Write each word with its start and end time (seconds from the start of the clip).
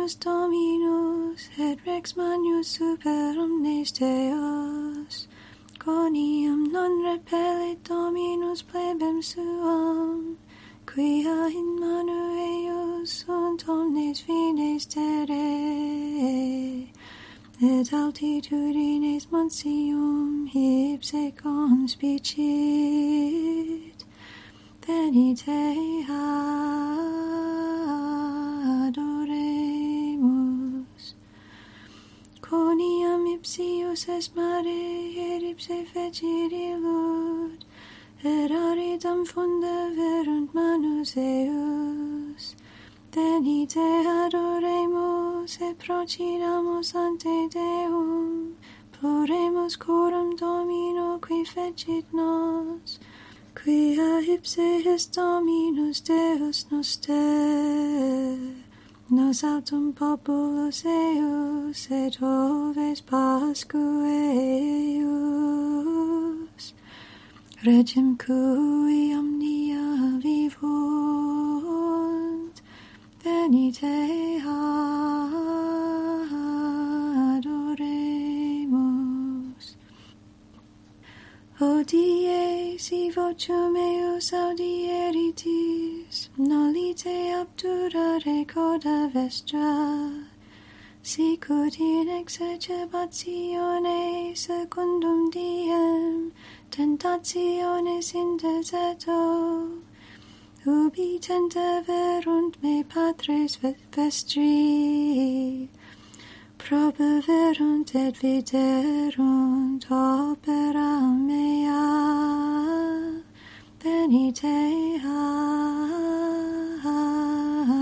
Magnus 0.00 0.14
Dominus, 0.14 1.50
et 1.58 1.78
rex 1.86 2.16
magnus 2.16 2.68
super 2.68 3.38
omnes 3.38 3.92
Deus. 3.92 5.28
Coniam 5.78 6.54
um, 6.54 6.72
non 6.72 7.04
repellit 7.04 7.84
Dominus 7.84 8.62
plebem 8.62 9.22
suam, 9.22 10.38
quia 10.86 11.50
in 11.52 11.78
manu 11.78 12.34
eius 12.48 13.26
sunt 13.26 13.68
omnes 13.68 14.22
fines 14.22 14.86
terrae, 14.86 16.88
et 17.60 17.92
altitudines 17.92 19.26
monsium 19.30 20.48
ipse 20.54 21.32
conspicit, 21.36 22.38
venite 24.86 25.76
es 34.08 34.34
mare, 34.34 34.66
et 34.66 35.42
ipse 35.42 35.84
fecit 35.92 36.52
illud, 36.52 37.64
et 38.24 38.50
aridam 38.50 39.24
funda 39.26 39.90
verunt 39.96 40.54
manus 40.54 41.16
eius. 41.16 42.54
Venite 43.12 43.88
adoremus, 44.24 45.58
et 45.60 45.74
procinamus 45.78 46.94
ante 46.94 47.48
Deum, 47.50 48.54
ploremus 48.92 49.76
coram 49.76 50.36
Domino 50.36 51.18
qui 51.18 51.44
fecit 51.44 52.06
nos, 52.12 52.98
quia 53.54 54.20
ipse 54.20 54.86
est 54.86 55.14
Dominus 55.14 56.00
Deus 56.02 56.66
noster, 56.70 58.38
nos 59.10 59.42
autum 59.44 59.92
populus 59.92 60.84
eius, 60.84 61.90
et 61.90 62.18
oves 62.22 63.00
pascu 63.00 64.04
eius. 64.06 65.14
Regem 67.64 68.16
cui 68.16 69.14
omnia 69.14 70.18
vivunt, 70.22 71.02
venite 73.24 74.40
adoremus. 74.46 74.79
Odie 81.60 82.78
si 82.78 83.10
vocem 83.10 83.74
meus 83.74 84.32
audieritis, 84.32 86.30
nolite 86.38 87.36
obturare 87.36 88.46
coda 88.46 89.10
vestra, 89.12 90.10
sicut 91.02 91.78
in 91.78 92.08
exercebatione 92.08 94.34
secundum 94.34 95.30
diem, 95.30 96.32
tentationes 96.70 98.14
in 98.14 98.38
deserto, 98.38 99.82
ubi 100.64 101.18
tentaverunt 101.20 102.62
me 102.62 102.84
patres 102.84 103.58
vestri, 103.92 105.68
Proverunt 106.64 107.94
et 107.94 108.16
viderunt 108.22 109.84
opera 109.90 111.00
mea 111.26 111.86
Venite 113.82 114.60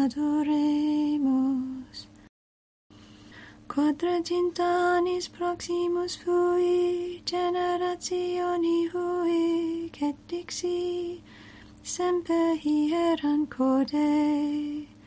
adoremus. 0.03 1.99
Quadragintanis 3.69 5.29
proximus 5.29 6.17
fui 6.17 7.23
generationi 7.27 8.89
hui 8.93 9.91
et 10.01 10.17
dixi 10.29 11.21
semper 11.83 12.57
hieran 12.57 13.47
corde 13.47 14.98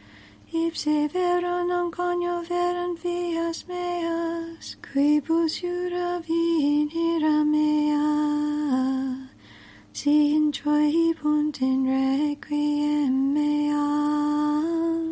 Ipse 0.53 1.07
vero 1.07 1.63
non 1.63 1.89
conio 1.91 2.41
veran 2.43 2.95
vias 2.95 3.63
meas, 3.69 4.77
quibus 4.83 5.61
jura 5.61 6.21
in 6.27 6.89
ira 6.91 7.45
mea, 7.45 9.29
si 9.93 10.35
in 10.35 10.51
troibunt 10.51 11.61
in 11.61 11.85
requiem 11.87 13.31
meam. 13.33 15.07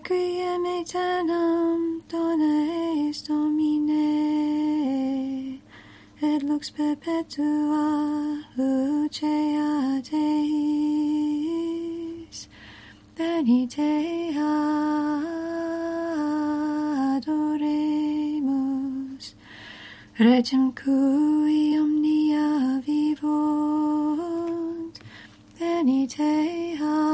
Kriya 0.03 0.59
me 0.61 0.83
tanam 0.83 2.01
dona 2.09 3.07
es 3.07 3.23
domine 3.23 4.03
et 6.21 6.39
lux 6.43 6.71
perpetua 6.71 8.43
lucea 8.57 10.01
Deis. 10.03 10.19
Benite 13.15 14.33
adoremus 17.15 19.35
regem 20.19 20.73
cui 20.75 21.79
omnia 21.79 22.81
vivot 22.85 23.33
benite 25.57 26.75
adoremus 26.81 27.12